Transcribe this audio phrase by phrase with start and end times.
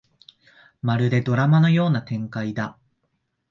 [0.81, 2.75] まるでドラマのような展開だ